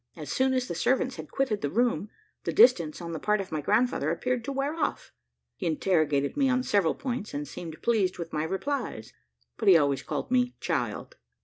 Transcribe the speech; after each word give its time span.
As 0.15 0.31
soon 0.31 0.55
as 0.55 0.67
the 0.67 0.73
servants 0.73 1.17
had 1.17 1.29
quitted 1.29 1.61
the 1.61 1.69
room, 1.69 2.09
the 2.43 2.51
distance 2.51 3.01
on 3.03 3.11
the 3.11 3.19
part 3.19 3.39
of 3.39 3.51
my 3.51 3.61
grand 3.61 3.91
father 3.91 4.09
appeared 4.09 4.43
to 4.45 4.51
wear 4.51 4.73
off. 4.73 5.13
He 5.57 5.67
interrogated 5.67 6.35
me 6.35 6.49
on 6.49 6.63
several 6.63 6.95
points, 6.95 7.35
and 7.35 7.47
seemed 7.47 7.83
pleased 7.83 8.17
with 8.17 8.33
my 8.33 8.43
replies; 8.43 9.13
but 9.57 9.67
he 9.67 9.77
always 9.77 10.01
called 10.01 10.31
me 10.31 10.55
"child." 10.59 11.17